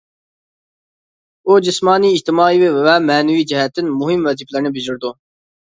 ئۇ، 1.45 1.59
جىسمانىي، 1.67 2.15
ئىجتىمائىي 2.17 2.67
ۋە 2.89 2.99
مەنىۋى 3.11 3.45
جەھەتتىن 3.53 3.97
مۇھىم 4.03 4.31
ۋەزىپىلەرنى 4.31 4.79
بېجىرىدۇ. 4.81 5.19